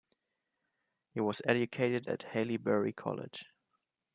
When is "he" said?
1.13-1.19